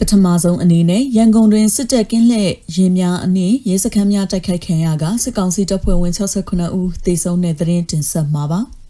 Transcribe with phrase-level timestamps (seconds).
[0.00, 8.60] ပထမဆုံးအနေနဲ့ရန်ကုန်တွင်စစ်တပ်ကင်းလှည့်ရင်များအနည်းရဲစခန်းများတိုက်ခိုက်ခံရကစစ်ကောင်စီတပ်ဖွဲ့ဝင်68ဦးသေဆုံးတဲ့သတင်းတင်ဆက်မှာပါ။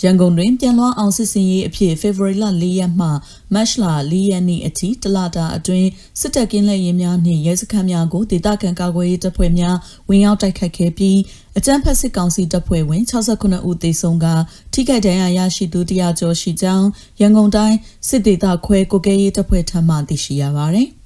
[0.00, 3.08] ရန်ကုန်တွင်ပြန်လွှားအောင်စစ်စင်ရေးအဖြစ်ဖေဖော်ဝါရီလ၄ရက်မှ
[3.54, 5.88] မတ်လ၄ရက်နေ့အထိတလတာအတွင်း
[6.20, 9.76] စစ်တပ်ကင်းလက်ရင်များနှင့်ရဲစခန်းများကိုဒေသခံကာကွယ်ရေးတပ်ဖွဲ့များ
[10.08, 11.18] ဝင်ရောက်တိုက်ခိုက်ခဲ့ပြီး
[11.58, 14.26] အကြမ်းဖက်စစ်ကောင်စီတပ်ဖွဲ့ဝင်69ဦးသေဆုံးက
[14.72, 16.88] ထိခိုက်ဒဏ်ရာရရှိသူ100ကျော်ရှိကြောင်း
[17.20, 17.76] ရန်ကုန်တိုင်း
[18.08, 21.01] စစ်ဒေသခွဲကိုကဲရေးတပ်ဖွဲ့ထံမှသိရှိရပါသည်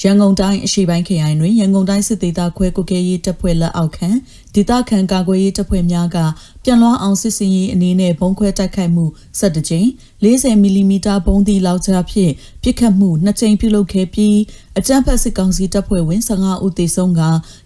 [0.00, 4.08] ရန်ကုန်တိုင်းအရှိပိုင်းခရိုင်တွင်ရန်ကုန်တိုင်းစစ်သေးတာခွဲကုကဲရေးတပ်ဖွဲ့လက်အောက်ခံ
[4.54, 6.18] ဒေသခံကာကွယ်ရေးတပ်ဖွဲ့များက
[6.64, 9.04] ပြန်လွှားအောင်စစ်စင်ရေးအနေနဲ့ဘုံခွဲတိုက်ခိုက်မှု
[9.40, 9.88] 17ကြိမ်
[10.24, 14.38] 40မီလီမီတာဘုံသီလောက်ချဖြင့်ပစ်ခတ်မှု2ကြိမ်ပြုလုပ်ခဲ့ပြီး
[14.78, 17.22] အကြမ်းဖက်စစ်ကောင်စီတပ်ဖွဲ့ဝင်15ဦးသေဆုံးက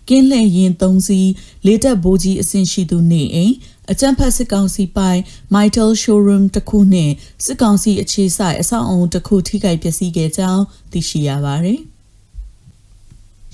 [0.08, 1.30] ကင်းလှည့်ရင်3စီး
[1.66, 3.54] လေးတပ်ဘိုးကြီးအဆင့်ရှိသူနေအိမ်
[3.90, 5.20] အကြမ်းဖက်စစ်ကောင်စီပိုင်
[5.54, 7.12] Mitel Showroom တစ်ခုနှင့်
[7.44, 11.82] စစ်ကောင်စီအခြေဆိုင်အဆောက်အုံတစ်ခုထိခိုက်ပျက်စီးခဲ့ကြောင်းသိရှိရပါသည်။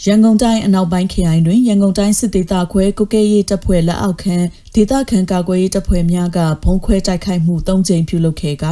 [0.06, 4.36] ရန်ကုန်တိုင်းအနောက်ပိုင်းခရိုင်တွင်ရန်ကုန်တိုင်းစစ်ဒေသခွဲကုကဲရေးတပ်ဖွဲ့လက်အောက်ခံ
[4.75, 8.64] ဒေသခံကာကွယ်ရေးတပ်ဖွဲ့များကဘုံခွဲတိုက်ခိုက်မှု၃ကြိမ်ပြုလုပ်ခဲ့က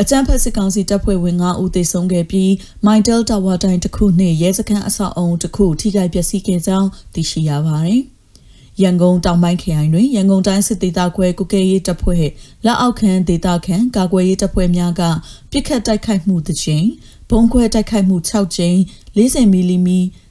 [0.00, 2.52] အကြမ်းဖက်စစ်ကောင်စီတပ်ဖွဲ့ဝင်9ဦးသေဆုံးခဲ့ပြီး
[2.86, 8.02] မိုင်တယ်တာဝါတိုင်းတစ်ခုနှင့်ရဲစခန်းအဆောက်အုံတစ်ခုထိခိုက်ပျက်စီးခဲ့ကြောင်းသိရှိရပါသည်။
[8.82, 12.24] ရန်ကုန်တောင်ပိုင်းခရိုင်တွင်ရန်ကုန်တိုင်းစစ်ဒေသခွဲကုကဲရေးတပ်ဖွဲ့
[12.64, 15.02] လက်အောက်ခံဒေသခံကာကွယ်ရေးတပ်ဖွဲ့များက
[15.50, 16.86] ပြစ်ခတ်တိုက်ခိုက်မှုတစ်ကြိမ်
[17.30, 18.78] ဘုံခွဲတိုက်ခိုက်မှု6ကြိမ်
[19.16, 20.23] 40မီလီမီတာ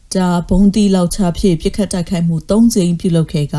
[0.49, 3.55] ဘုံတီလောက်ချဖြည့်ပြစ်ခတ်တိုက်ခိုက်မှု၃ကြိမ်ပြုလုပ်ခဲ့က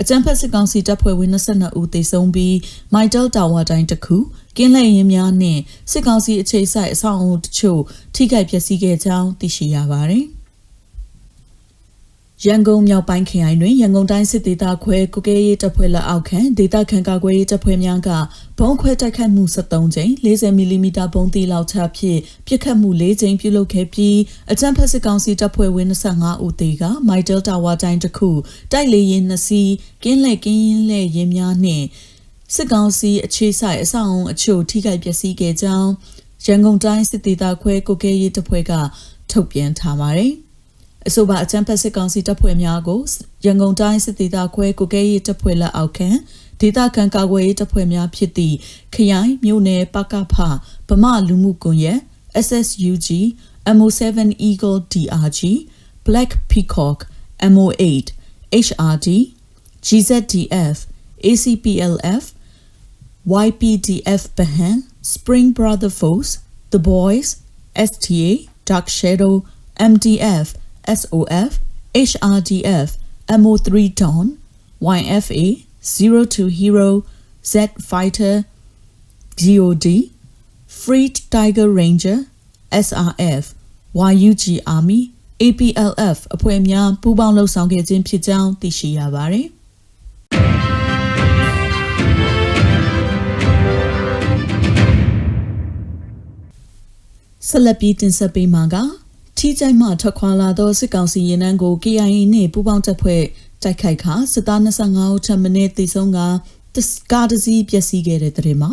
[0.00, 2.56] အကြံဖက်စစ်ကောင်စီတပ်ဖွဲ့ဝင်22ဦးသေဆုံးပြီး
[2.94, 4.16] မိုက်တယ်တာဝါတိုင်းတစ်ခု
[4.56, 7.80] ကင်းလှည့်ရင်များနှင့်စစ်ကောင်စီအခြေစိုက်အဆောက်အုံတချို့
[8.14, 10.26] ထိခိုက်ပျက်စီးခဲ့ကြောင်းသိရှိရပါတယ်။
[12.46, 18.10] ရန်ကုန်မြောက်ပိုင်းခရိုင်တွင်ရန်ကုန်တိုင်းစစ်ဒေသခွဲကုကဲရေးတပ်ဖွဲ့လက်အောက်ခံဒေသခံကာကွယ်ရေးတပ်ဖွဲ့များက
[18.58, 24.18] ဘုံခွဲတိုက်ခတ်မှု73ကြိမ်40မီလီမီတာဘုံတီလောက်ချဖြင့်ပစ်ခတ်မှု4ကြိမ်ပြုလုပ်ခဲ့ပြီး
[24.52, 28.30] အကြမ်းဖက်စစ်ကောင်စီတပ်ဖွဲ့ဝင်25ဦးသေကမိုက်တယ်တာဝါတိုင်းတစ်ခု
[28.72, 29.72] တိုက်လေရင်2စီး
[30.04, 31.84] ကင်းလက်ကင်းရင်လက်ရင်များနှင့်
[32.54, 35.90] စစ်ကောင်စီအခြေဆိုင်အဆောင်အချို့ထိခိုက်ပျက်စီးခဲ့ကြောင်း
[36.46, 38.72] ရန်ကုန်တိုင်းစစ်ဒေသခွဲကုကဲရေးတပ်ဖွဲ့က
[39.30, 40.43] ထုတ်ပြန်ထားပါတယ်
[41.07, 43.01] အဆိုပါအကြမ်းဖက်စစ်ကောင်စီတပ်ဖွဲ့များကို
[43.45, 46.09] ရန်ကုန်တိုင်းစစ်ဒေသခွဲကိုကဲရေးတပ်ဖွဲ့လက်အောက်ခံ
[46.61, 48.55] ဒေသခံကာကွယ်ရေးတပ်ဖွဲ့များဖြစ်သည့်
[48.93, 50.35] ခရိုင်မြို့နယ်ပကဖ
[50.87, 51.99] ဗမာလူမှုကွန်ရက်
[52.45, 53.09] SSUG
[53.75, 55.39] MO7 Eagle DRG
[56.05, 56.97] Black Peacock
[57.53, 58.07] MO8
[58.65, 59.07] HRD
[59.85, 60.77] GZDF
[61.23, 62.23] ACPLF
[63.45, 66.31] YPDF Bahan Spring Brother Force
[66.73, 67.29] The Boys
[67.75, 68.31] STA
[68.69, 69.33] Dark Shadow
[69.91, 70.47] MDF
[70.99, 71.51] SOF,
[71.93, 72.89] HRDF,
[73.41, 73.67] MO3
[74.01, 74.25] Dawn,
[74.81, 75.47] YFA,
[75.81, 77.03] 02 Hero,
[77.51, 77.53] Z
[77.89, 78.45] Fighter,
[79.41, 79.85] GOD,
[80.67, 82.25] Freed Tiger Ranger,
[82.71, 83.53] SRF,
[83.95, 84.45] YUG
[84.75, 85.01] Army,
[85.45, 89.47] APLF အဖွဲ့များပူးပေါင်းလှုပ်ဆောင်ခဲ့ခြင်းဖြစ်ကြောင်းသိရှိရပါတယ်။
[97.47, 97.67] ဆက်လ
[99.44, 103.22] က်ပြီးတင်ဆက်ပေးမှာကထီးကျိုက်မှထွက်ခွာလာသောစစ်ကောင်စီရင်နှန်းကို KIA နှင့်ပူးပေါင်းတပ်ဖွဲ့
[103.62, 106.18] တိုက်ခိုက်ခါစစ်သား25ဦးထပ်မံတေဆုံးက
[107.12, 108.70] ကားတစည်းပျက်စီးခဲ့တဲ့တဲ့မှာ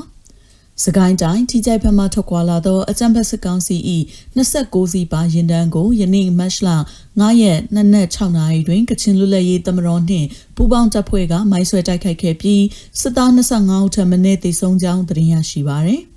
[0.83, 3.75] စကိုင်းတိုင်းထီးကျိုက်ဘက်မှထွက်ခွာလာသောအကြံဖက်စစ်ကောင်စီ၏
[4.37, 6.69] 29စီပါရင်တန်းကိုယနေ့မတ်လ
[7.09, 12.63] 9ရက်နနက်6နာရီတွင်ကချင်လွတ်လပ်ရေးတမတော်နှင့်ပူးပေါင်းတပ်ဖွဲ့ကမိုင်းဆွဲတိုက်ခိုက်ခဲ့ပြီး
[13.01, 16.10] စစ်သား25ဦးထပ်မံတေဆုံးကြောင်းသိရရှိပါသည်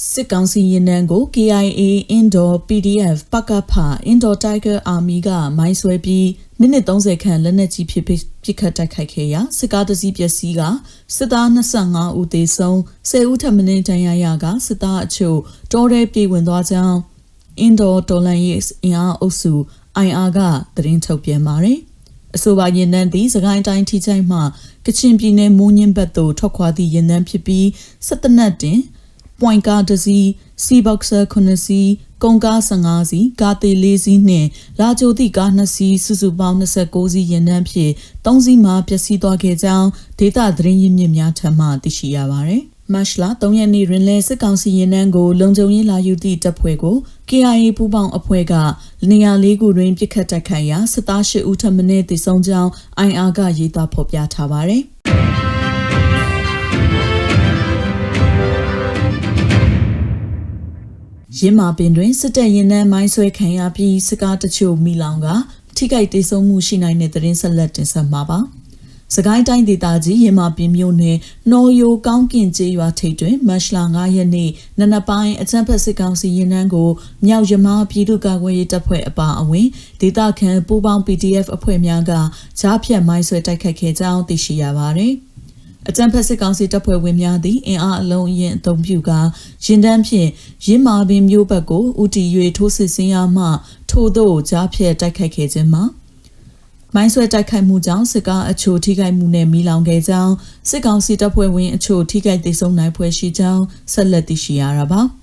[0.00, 1.82] စစ်ကောင်စီရင်နှန်းကို KIA
[2.18, 3.72] Indoor PDF ပကဖ
[4.10, 8.20] Indoor Tiger Army ကမိုင်းဆွဲပြီးမိနစ်30ခန့်လက်နက်ကြီးဖြစ်ပစ်
[8.60, 10.60] ခတ်တိုက်ခိုက်ခဲ့ရာစစ်ကားတစ်စီးပျက်စီးက
[11.16, 12.76] စစ်သား25ဦးသေဆုံး
[13.10, 15.38] 10ဦးထပ်မံဒဏ်ရာရကစစ်သားအချို့
[15.72, 16.98] တောထဲပြေးဝင်သွားကြောင်း
[17.66, 19.52] Indoor တော်လန်ရေးအင်အားအုပ်စု
[20.06, 20.40] IR က
[20.76, 21.78] သတင်းထုတ်ပြန်ပါတယ်
[22.36, 24.40] အဆိုပါရင်နှန်းသည်စကိုင်းတိုင်းထိချိုင်းမှ
[24.86, 27.68] ကချင်ပြည်နယ်မိုးညင်းဘက်သို့ထွက်ခွာသည့်ရင်နှန်းဖြစ်ပြီး
[28.06, 28.80] စစ်တနက်တင်
[29.42, 30.28] ပွိုင်ကားတစ်စီး
[30.64, 31.90] စီဘောက်ဆာ9စီး
[32.22, 34.48] ကုန်ကား15စီးကားသေး4စီးနှင့်
[34.80, 37.92] လာကြိုသည့်ကား2စီးစုစုပေါင်း29စီးရင်နှန်းဖြင့်
[38.24, 42.62] 3စီးမှပျက်စီးသွားခဲ့ကြောင်းဒေသသတင်းရင်းမြစ်များထံမှသိရှိရပါသည်။
[42.92, 46.96] မတ်လ3ရက်နေ့တွင်လဲစစ်ကောင်စီရင်နှန်းကိုလုံခြုံရေးလာယူသည့်တပ်ဖွဲ့ကို
[47.28, 48.54] KIA ပူးပေါင်းအဖွဲ့က
[49.10, 52.70] နေရာလေးခုတွင်ပြစ်ခတ်တိုက်ခိုက်ရာစစ်သား၈ဦးထပ်မံတည်ဆုံကြောင်း
[53.08, 54.82] IR ကရေးသားဖော်ပြထားပါသည်
[61.44, 65.26] ရင်းမာပင်တွင်စစ်တပ်ရင်နှန်းမိုင်းဆွဲခံရပြီးစကားတချို့မိလောင်က
[65.76, 68.38] ထိခိုက်ဒေဆုံးမှုရှိနိုင်တဲ့သတင်းဆက်လက်တင်ဆက်မှာပါ။
[69.16, 71.18] စကိုင်းတိုင်းဒေသကြီးရမပင်မြို့နယ်
[71.52, 76.90] နော်ယိုကောင်းကင်ကျေးရွာထိပ်တွင်မတ်လ9ရက်နေ့နနက်ပိုင်းအကြမ်းဖက်စစ်ကောင်စီရင်နှန်းကို
[77.26, 79.66] မြောက်ရမပြည်သူ့ကာကွယ်ရေးတပ်ဖွဲ့အပါအဝင်
[80.00, 82.12] ဒေသခံပူးပေါင်း PDF အဖွဲ့များက
[82.60, 85.12] ကြားဖြတ်မိုင်းဆွဲတိုက်ခိုက်ခဲ့ကြောင်းသိရှိရပါသည်
[85.88, 89.10] အကြံဖက်စစ်ကောင်စီတပ်ဖွဲ့ဝင်များသည့်အင်အားအလုံးအရင်အုံပြုက
[89.64, 90.28] ရင်တန်းဖြင့်
[90.66, 92.24] ရင်းမာပင်မျိုးဘက်ကိုဥတီ၍
[92.56, 93.46] ထိုးစစ်ဆင်ရမှ
[93.90, 95.84] ထို့သောကြားဖြတ်တိုက်ခိုက်ခဲ့ခြင်းမှာ
[96.94, 100.34] မိုင်းဆွဲတိုက်ခိုက်မှုကြောင့်စစ်ကားအချို့ထိခိုက်မှုနဲ့မိလောင်ခဲ့ကြောင်း
[100.68, 105.21] စစ်ကောင်စီတပ်ဖွဲ့ဝင်အချို့ထိခိုက်ဒေဆုံးနိုင်ဖွယ်ရှိကြောင်းဆက်လက်သိရှိရတာပါ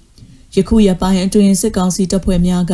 [0.56, 2.74] ယခုရပိုင်းအတွင်းစစ်ကောင်စီတပ်ဖွဲ့များက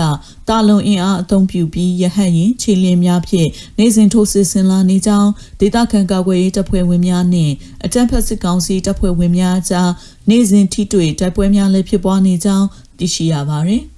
[0.50, 3.50] တာလုံအင်အားအုံပြုပြီးရဟတ်ရင်ခြေလင်းများဖြင့်
[3.80, 7.54] နေစဉ်ထိုးစစ်ဆင်လာနေကြောင်းဒေသခံကာကွယ်ရေးတပ်ဖွဲ့ဝင်များနှင့်
[7.86, 9.92] အကြမ်းဖက်စစ်ကောင်စီတပ်ဖွဲ့ဝင်များကြား
[10.30, 12.68] နေစဉ်ထိတွေ့တိုက်ပွဲများလည်းဖြစ်ပွားနေကြောင်း
[13.00, 13.95] သိရှိရပါသည်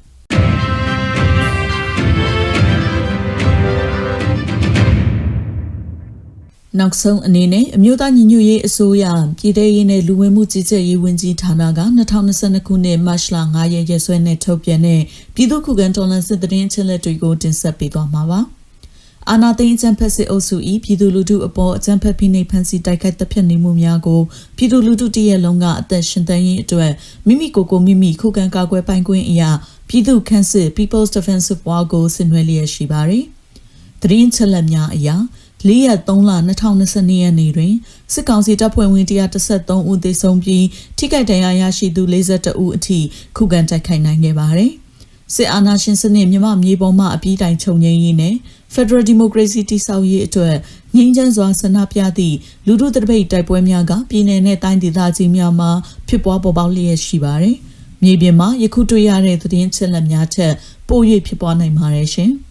[6.75, 9.05] နောက်ဆုံးအနေနဲ့အမျိုးသားညီညွတ်ရေးအစိုးရ
[9.37, 11.81] ပြည်ထရေးနဲ့လူဝင်မှုကြီးကြပ်ရေးဝန်ကြီးဌာနက
[12.19, 15.01] 2022ခုနှစ်မတ်လ9ရက်ရက်စွဲနဲ့ထုတ်ပြန်တဲ့
[15.35, 18.39] ပြည်သူ့ခုခံတော်လှန်စစ်တရင်ချက်လက်တွေကိုတင်ဆက်ပေးသွားမှာပါ။
[19.29, 24.21] အာနာသိန်းအကြံဖက်စစ်အုပ်စု၏ပြည်သူလူထုအပေါ်အကြံဖက်ဖိနှိပ်ဖန်ဆီးတိုက်ခိုက်တပ်ဖြတ်နေမှုများကို
[24.57, 26.91] ပြည်သူလူထုတရက်လုံးကအသက်ရှင်သန်ရေးအတွက်
[27.27, 29.49] မိမိကိုယ်ကိုမိမိခုခံကာကွယ်ပိုင်ခွင့်အရာ
[29.89, 33.25] ပြည်သူခန့်စစ် People's Defensive War ကိုဆင်နွှဲလျက်ရှိပါသည်။
[34.01, 35.15] တရင်ချက်လက်များအရာ
[35.65, 37.73] ၄ရက်3လ2022ရက်နေ့တွင်
[38.13, 40.65] စစ်ကောင်စီတပ်ဖွဲ့ဝင်133ဦးသေဆုံးပြီး
[40.97, 42.99] ထိခိုက်ဒဏ်ရာရရှိသူ42ဦးအထိ
[43.37, 44.71] ခုခံတိုက်ခိုက်နိုင်ခဲ့ပါတယ်။
[45.35, 48.35] စစ်အာဏာရှင်စနစ်မြမမြေပေါ်မှအပြီးတိုင်ချုပ်ငြိမ်းရေးနဲ့
[48.73, 50.55] Federal Democracy တည်ဆောက်ရေးအတွက်
[50.95, 52.35] ငြိမ်းချမ်းစွာဆန္ဒပြသည့်
[52.67, 55.71] လူထုတပိတ်တိုက်ပွဲများကပြည်내နဲ့တိုင်းဒေသကြီးများမှာ
[56.07, 57.55] ဖြစ်ပွားပေါ်ပေါက်လျက်ရှိပါတယ်။
[58.03, 60.53] မြေပြင်မှာယခုတွေ့ရတဲ့သတင်းချက်လက်များထက်
[60.87, 62.33] ပို၍ဖြစ်ပွားနိုင်ပါတယ်ရှင်။